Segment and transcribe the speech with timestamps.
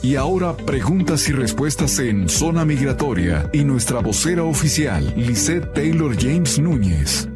[0.00, 6.60] Y ahora preguntas y respuestas en Zona Migratoria y nuestra vocera oficial, Lisette Taylor James
[6.60, 7.28] Núñez.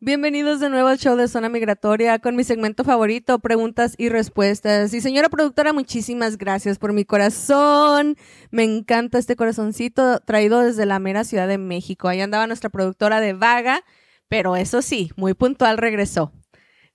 [0.00, 4.92] Bienvenidos de nuevo al show de Zona Migratoria con mi segmento favorito, preguntas y respuestas.
[4.92, 8.16] Y señora productora, muchísimas gracias por mi corazón.
[8.50, 12.08] Me encanta este corazoncito traído desde la mera Ciudad de México.
[12.08, 13.84] Ahí andaba nuestra productora de vaga,
[14.28, 16.32] pero eso sí, muy puntual regresó.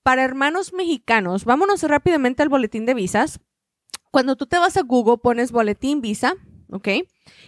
[0.01, 3.39] Para hermanos mexicanos, vámonos rápidamente al boletín de visas.
[4.09, 6.33] Cuando tú te vas a Google, pones boletín visa,
[6.71, 6.89] ¿ok?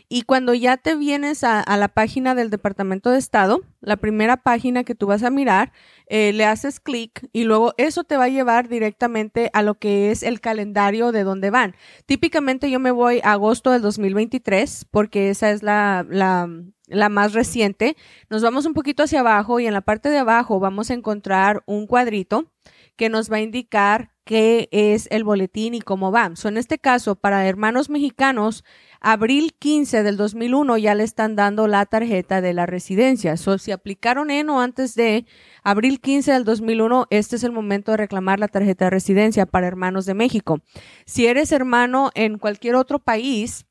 [0.08, 4.84] Y cuando ya te vienes a, la página del Departamento de Estado, la primera página
[4.84, 5.72] que tú vas a mirar,
[6.08, 10.12] eh, le haces clic y luego eso te va a llevar directamente a lo que
[10.12, 11.76] es el calendario de dónde van.
[12.06, 17.96] Típicamente yo me voy a agosto del 2023 porque esa es la, la, más reciente.
[18.30, 21.64] Nos vamos un poquito hacia abajo y en la parte de abajo vamos a encontrar
[21.66, 22.52] un cuadrito
[22.96, 26.36] que nos va a indicar qué es el boletín y cómo va.
[26.36, 28.64] So, en este caso, para hermanos mexicanos,
[29.02, 33.38] abril 15 del 2001 ya le están dando la tarjeta de la residencia.
[33.38, 35.26] So, si aplicaron en o antes de
[35.64, 39.68] abril 15 del 2001, este es el momento de reclamar la tarjeta de residencia para
[39.68, 40.62] hermanos de México.
[41.06, 43.66] Si eres hermano en cualquier otro país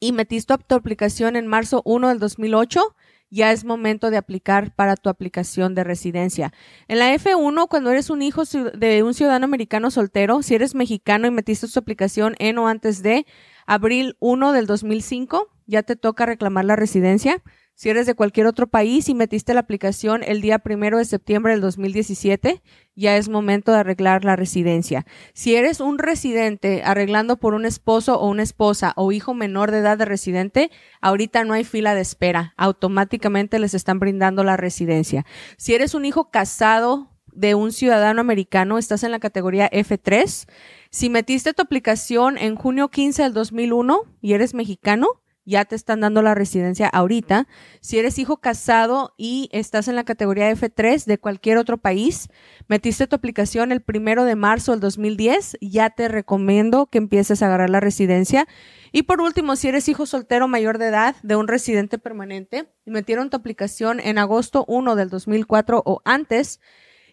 [0.00, 2.96] y metiste tu aplicación en marzo 1 del 2008,
[3.30, 6.52] ya es momento de aplicar para tu aplicación de residencia.
[6.88, 11.28] En la F1, cuando eres un hijo de un ciudadano americano soltero, si eres mexicano
[11.28, 13.26] y metiste tu aplicación en o antes de
[13.70, 17.40] abril 1 del 2005, ya te toca reclamar la residencia.
[17.74, 21.52] Si eres de cualquier otro país y metiste la aplicación el día primero de septiembre
[21.52, 22.62] del 2017,
[22.96, 25.06] ya es momento de arreglar la residencia.
[25.34, 29.78] Si eres un residente arreglando por un esposo o una esposa o hijo menor de
[29.78, 32.54] edad de residente, ahorita no hay fila de espera.
[32.56, 35.24] Automáticamente les están brindando la residencia.
[35.58, 40.48] Si eres un hijo casado de un ciudadano americano, estás en la categoría F3.
[40.92, 45.06] Si metiste tu aplicación en junio 15 del 2001 y eres mexicano,
[45.44, 47.46] ya te están dando la residencia ahorita.
[47.80, 52.28] Si eres hijo casado y estás en la categoría F3 de cualquier otro país,
[52.66, 57.46] metiste tu aplicación el primero de marzo del 2010, ya te recomiendo que empieces a
[57.46, 58.48] agarrar la residencia.
[58.90, 62.90] Y por último, si eres hijo soltero mayor de edad de un residente permanente y
[62.90, 66.58] metieron tu aplicación en agosto 1 del 2004 o antes,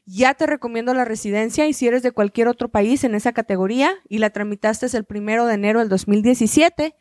[0.07, 3.91] ya te recomiendo la residencia y si eres de cualquier otro país en esa categoría
[4.07, 6.95] y la tramitaste el primero de enero del 2017,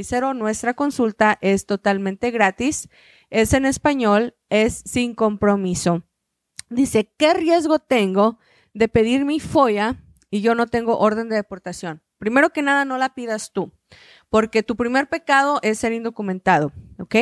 [0.04, 2.90] 08 nuestra consulta es totalmente gratis,
[3.30, 6.04] es en español, es sin compromiso.
[6.70, 8.40] Dice, ¿qué riesgo tengo
[8.74, 12.02] de pedir mi FOIA y yo no tengo orden de deportación?
[12.18, 13.72] Primero que nada, no la pidas tú,
[14.30, 17.16] porque tu primer pecado es ser indocumentado, ¿ok?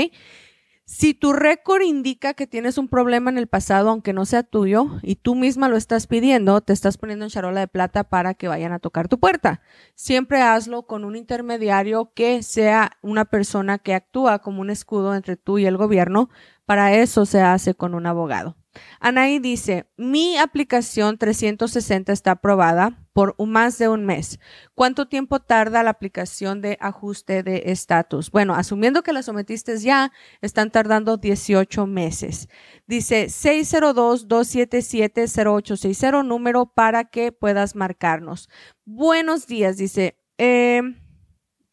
[0.90, 4.88] Si tu récord indica que tienes un problema en el pasado, aunque no sea tuyo,
[5.02, 8.48] y tú misma lo estás pidiendo, te estás poniendo en charola de plata para que
[8.48, 9.60] vayan a tocar tu puerta.
[9.96, 15.36] Siempre hazlo con un intermediario que sea una persona que actúa como un escudo entre
[15.36, 16.30] tú y el gobierno.
[16.66, 18.56] Para eso se hace con un abogado.
[19.00, 24.40] Anaí dice, mi aplicación 360 está aprobada por más de un mes.
[24.76, 28.32] ¿Cuánto tiempo tarda la aplicación de ajuste de estatus?
[28.32, 32.48] Bueno, asumiendo que la sometiste ya, están tardando 18 meses.
[32.86, 38.50] Dice 602-277-0860, número para que puedas marcarnos.
[38.86, 40.18] Buenos días, dice.
[40.38, 40.82] Eh,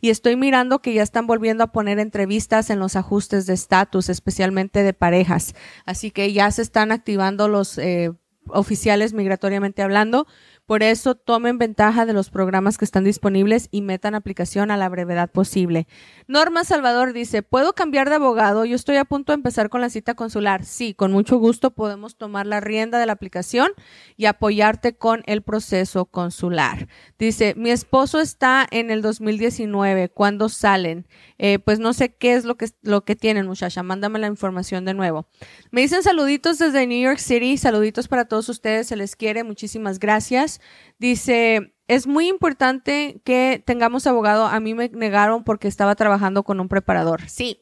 [0.00, 4.08] Y estoy mirando que ya están volviendo a poner entrevistas en los ajustes de estatus,
[4.08, 5.54] especialmente de parejas.
[5.84, 8.12] Así que ya se están activando los eh,
[8.48, 10.26] oficiales migratoriamente hablando
[10.66, 14.88] por eso tomen ventaja de los programas que están disponibles y metan aplicación a la
[14.88, 15.86] brevedad posible.
[16.26, 18.64] Norma Salvador dice, ¿puedo cambiar de abogado?
[18.64, 20.64] Yo estoy a punto de empezar con la cita consular.
[20.64, 23.72] Sí, con mucho gusto podemos tomar la rienda de la aplicación
[24.16, 26.88] y apoyarte con el proceso consular.
[27.18, 30.08] Dice, mi esposo está en el 2019.
[30.08, 31.06] ¿Cuándo salen?
[31.38, 33.82] Eh, pues no sé qué es lo que, lo que tienen, muchacha.
[33.82, 35.26] Mándame la información de nuevo.
[35.70, 37.58] Me dicen saluditos desde New York City.
[37.58, 38.86] Saluditos para todos ustedes.
[38.86, 39.44] Se les quiere.
[39.44, 40.53] Muchísimas gracias.
[40.98, 44.46] Dice, es muy importante que tengamos abogado.
[44.46, 47.28] A mí me negaron porque estaba trabajando con un preparador.
[47.28, 47.60] Sí.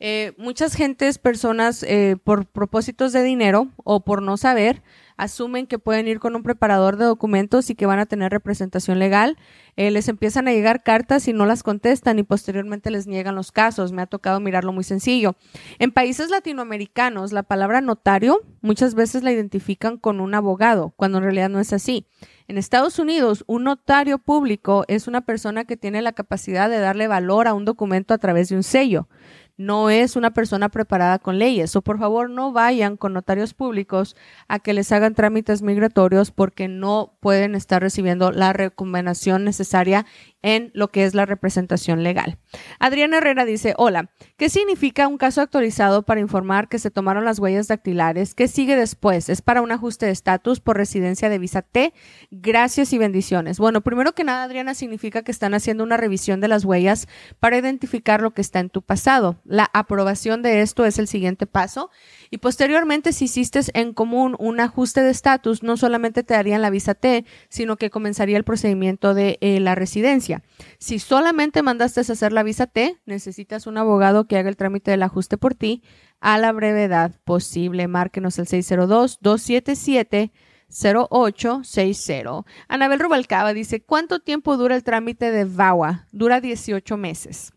[0.00, 4.82] Eh, muchas gentes, personas, eh, por propósitos de dinero o por no saber,
[5.16, 8.98] asumen que pueden ir con un preparador de documentos y que van a tener representación
[8.98, 9.38] legal.
[9.76, 13.52] Eh, les empiezan a llegar cartas y no las contestan y posteriormente les niegan los
[13.52, 13.92] casos.
[13.92, 15.36] Me ha tocado mirarlo muy sencillo.
[15.78, 21.24] En países latinoamericanos, la palabra notario muchas veces la identifican con un abogado, cuando en
[21.24, 22.06] realidad no es así.
[22.46, 27.08] En Estados Unidos, un notario público es una persona que tiene la capacidad de darle
[27.08, 29.08] valor a un documento a través de un sello
[29.56, 31.76] no es una persona preparada con leyes.
[31.76, 34.16] O por favor no vayan con notarios públicos
[34.48, 40.06] a que les hagan trámites migratorios porque no pueden estar recibiendo la recomendación necesaria
[40.44, 42.36] en lo que es la representación legal.
[42.78, 47.38] Adriana Herrera dice, hola, ¿qué significa un caso actualizado para informar que se tomaron las
[47.38, 48.34] huellas dactilares?
[48.34, 49.30] ¿Qué sigue después?
[49.30, 51.94] ¿Es para un ajuste de estatus por residencia de visa T?
[52.30, 53.58] Gracias y bendiciones.
[53.58, 57.08] Bueno, primero que nada, Adriana, significa que están haciendo una revisión de las huellas
[57.40, 59.40] para identificar lo que está en tu pasado.
[59.44, 61.90] La aprobación de esto es el siguiente paso
[62.30, 66.68] y posteriormente, si hiciste en común un ajuste de estatus, no solamente te darían la
[66.68, 70.33] visa T, sino que comenzaría el procedimiento de eh, la residencia.
[70.78, 74.90] Si solamente mandaste a hacer la visa T, necesitas un abogado que haga el trámite
[74.90, 75.82] del ajuste por ti
[76.20, 77.88] a la brevedad posible.
[77.88, 80.32] Márquenos el 602-277.
[80.74, 82.44] 0860.
[82.68, 86.08] Anabel Rubalcaba dice, ¿cuánto tiempo dura el trámite de VAWA?
[86.10, 87.53] Dura 18 meses.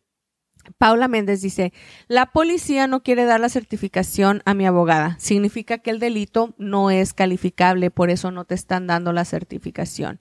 [0.77, 1.74] Paula Méndez dice,
[2.07, 5.17] la policía no quiere dar la certificación a mi abogada.
[5.19, 10.19] Significa que el delito no es calificable, por eso no te están dando la certificación.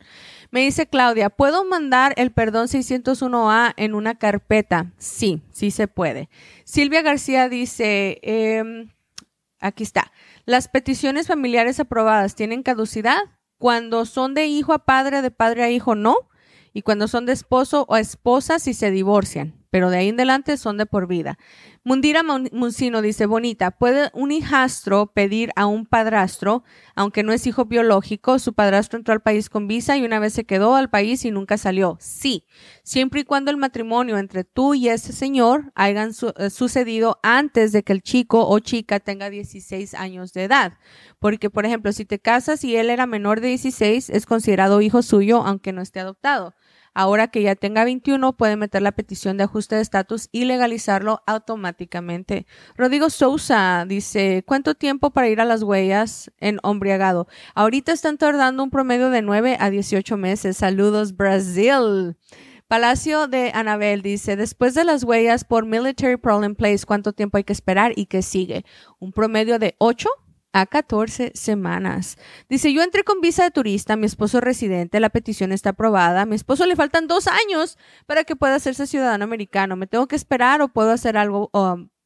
[0.51, 4.93] Me dice Claudia, ¿puedo mandar el perdón 601A en una carpeta?
[4.99, 6.29] Sí, sí se puede.
[6.65, 8.91] Silvia García dice, em,
[9.61, 10.13] aquí está,
[10.45, 13.19] las peticiones familiares aprobadas tienen caducidad.
[13.59, 16.29] Cuando son de hijo a padre, de padre a hijo, no.
[16.75, 20.57] Y cuando son de esposo o esposa, si se divorcian pero de ahí en adelante
[20.57, 21.39] son de por vida.
[21.85, 26.65] Mundira Muncino dice, bonita, ¿puede un hijastro pedir a un padrastro,
[26.95, 30.33] aunque no es hijo biológico, su padrastro entró al país con visa y una vez
[30.33, 31.99] se quedó al país y nunca salió?
[32.01, 32.47] Sí,
[32.85, 37.83] siempre y cuando el matrimonio entre tú y ese señor hayan eh, sucedido antes de
[37.83, 40.79] que el chico o chica tenga 16 años de edad.
[41.19, 45.03] Porque, por ejemplo, si te casas y él era menor de 16, es considerado hijo
[45.03, 46.55] suyo, aunque no esté adoptado.
[46.99, 51.23] Ahora que ya tenga 21, puede meter la petición de ajuste de estatus y legalizarlo
[51.27, 52.47] automáticamente.
[52.75, 57.29] Rodrigo Sousa dice, ¿cuánto tiempo para ir a las huellas en hombriagado?
[57.55, 60.57] Ahorita están tardando un promedio de 9 a 18 meses.
[60.57, 62.17] Saludos, Brasil.
[62.67, 67.45] Palacio de Anabel dice, después de las huellas por Military Problem Place, ¿cuánto tiempo hay
[67.45, 68.65] que esperar y qué sigue?
[68.99, 70.09] Un promedio de 8
[70.57, 72.17] a 14 semanas.
[72.49, 76.23] Dice, yo entré con visa de turista, mi esposo es residente, la petición está aprobada,
[76.23, 79.77] a mi esposo le faltan dos años para que pueda hacerse ciudadano americano.
[79.77, 81.51] ¿Me tengo que esperar o puedo hacer algo?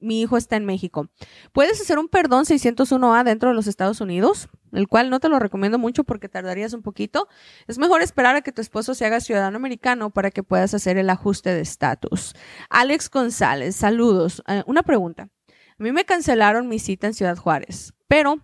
[0.00, 1.08] mi hijo está en México.
[1.52, 4.48] ¿Puedes hacer un perdón 601A dentro de los Estados Unidos?
[4.72, 7.28] El cual no te lo recomiendo mucho porque tardarías un poquito.
[7.68, 10.96] Es mejor esperar a que tu esposo se haga ciudadano americano para que puedas hacer
[10.96, 12.34] el ajuste de estatus.
[12.70, 14.42] Alex González, saludos.
[14.48, 15.28] Eh, una pregunta.
[15.80, 18.40] A mí me cancelaron mi cita en Ciudad Juárez, pero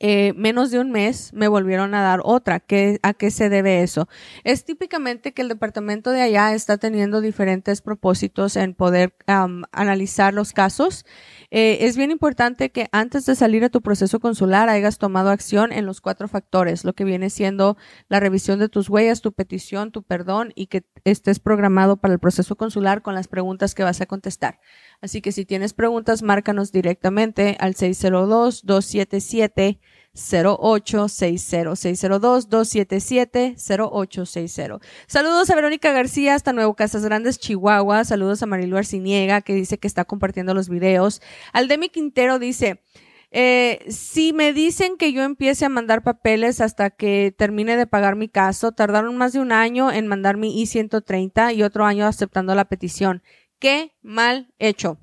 [0.00, 2.58] eh, menos de un mes me volvieron a dar otra.
[2.58, 4.08] ¿Qué, ¿A qué se debe eso?
[4.42, 10.52] Es típicamente que el departamento de allá está teniendo diferentes propósitos en poder analizar los
[10.52, 11.06] casos.
[11.56, 15.70] Eh, es bien importante que antes de salir a tu proceso consular hayas tomado acción
[15.70, 17.76] en los cuatro factores, lo que viene siendo
[18.08, 22.18] la revisión de tus huellas, tu petición, tu perdón y que estés programado para el
[22.18, 24.58] proceso consular con las preguntas que vas a contestar.
[25.00, 29.80] Así que si tienes preguntas, márcanos directamente al 602-277 0860 602 277
[30.14, 31.74] 0860.
[35.06, 38.04] Saludos a Verónica García hasta Nuevo Casas Grandes, Chihuahua.
[38.04, 41.20] Saludos a Marilu Arciniega que dice que está compartiendo los videos.
[41.52, 42.80] Aldemi Quintero dice,
[43.36, 48.14] eh, si me dicen que yo empiece a mandar papeles hasta que termine de pagar
[48.14, 52.54] mi caso, tardaron más de un año en mandar mi I-130 y otro año aceptando
[52.54, 53.24] la petición.
[53.58, 55.00] Qué mal hecho.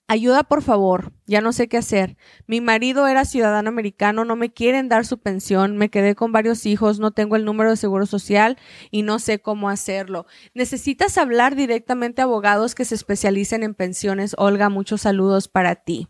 [0.08, 1.14] Ayuda, por favor.
[1.32, 2.18] Ya no sé qué hacer.
[2.46, 6.66] Mi marido era ciudadano americano, no me quieren dar su pensión, me quedé con varios
[6.66, 8.58] hijos, no tengo el número de seguro social
[8.90, 10.26] y no sé cómo hacerlo.
[10.54, 14.36] Necesitas hablar directamente a abogados que se especialicen en pensiones.
[14.38, 16.10] Olga, muchos saludos para ti.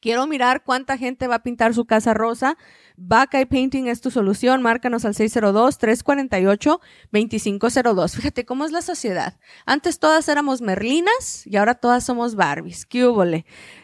[0.00, 2.58] Quiero mirar cuánta gente va a pintar su casa rosa.
[3.04, 4.62] Buckeye Painting es tu solución.
[4.62, 8.14] Márcanos al 602-348-2502.
[8.14, 9.40] Fíjate cómo es la sociedad.
[9.66, 12.86] Antes todas éramos merlinas y ahora todas somos Barbies.
[12.86, 13.02] ¿Qué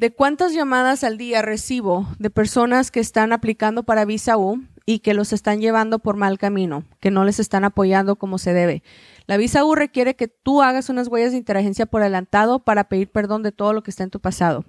[0.04, 5.00] de cuántas llamadas al día recibo de personas que están aplicando para visa U y
[5.00, 8.84] que los están llevando por mal camino, que no les están apoyando como se debe.
[9.28, 13.12] La visa U requiere que tú hagas unas huellas de inteligencia por adelantado para pedir
[13.12, 14.66] perdón de todo lo que está en tu pasado.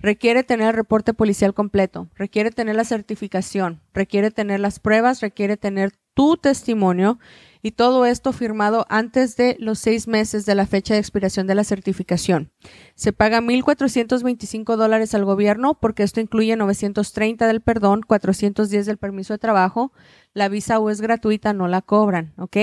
[0.00, 5.56] Requiere tener el reporte policial completo, requiere tener la certificación, requiere tener las pruebas, requiere
[5.56, 7.20] tener tu testimonio
[7.62, 11.54] y todo esto firmado antes de los seis meses de la fecha de expiración de
[11.54, 12.50] la certificación.
[12.96, 19.32] Se paga 1.425 dólares al gobierno porque esto incluye 930 del perdón, 410 del permiso
[19.32, 19.92] de trabajo.
[20.34, 22.56] La visa U es gratuita, no la cobran, ¿ok?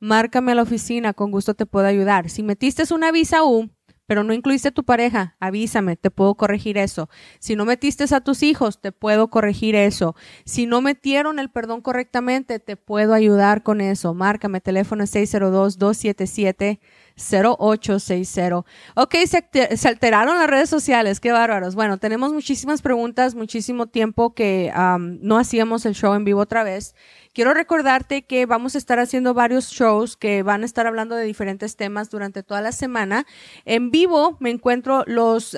[0.00, 2.30] Márcame a la oficina, con gusto te puedo ayudar.
[2.30, 3.70] Si metiste una visa U,
[4.10, 7.08] pero no incluiste a tu pareja, avísame, te puedo corregir eso.
[7.38, 10.16] Si no metiste a tus hijos, te puedo corregir eso.
[10.44, 14.12] Si no metieron el perdón correctamente, te puedo ayudar con eso.
[14.12, 16.80] Márcame, teléfono 602-277.
[17.16, 18.64] 0860.
[18.94, 21.74] Ok, se, alteraron las redes sociales, qué bárbaros.
[21.74, 24.72] Bueno, tenemos muchísimas preguntas, muchísimo tiempo que
[25.20, 26.94] no hacíamos el show en vivo otra vez.
[27.32, 31.24] Quiero recordarte que vamos a estar haciendo varios shows que van a estar hablando de
[31.24, 33.24] diferentes temas durante toda la semana.
[33.64, 35.56] En vivo me encuentro los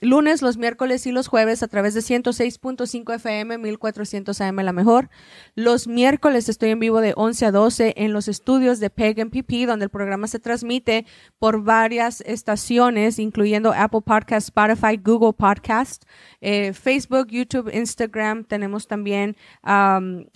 [0.00, 5.10] lunes, los miércoles y los jueves a través de 106.5 FM, 1400 AM la mejor.
[5.54, 9.66] Los miércoles estoy en vivo de 11 a 12 en los estudios de PEG MPP,
[9.66, 10.91] donde el programa se transmite
[11.38, 16.04] por varias estaciones, incluyendo Apple Podcast, Spotify, Google Podcast,
[16.40, 18.44] eh, Facebook, YouTube, Instagram.
[18.44, 19.36] Tenemos también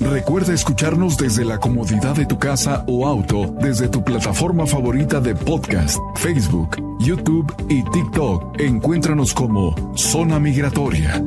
[0.00, 5.34] Recuerda escucharnos desde la comodidad de tu casa o auto, desde tu plataforma favorita de
[5.34, 8.60] podcast, Facebook, YouTube y TikTok.
[8.60, 11.22] Encuéntranos como Zona Migratoria.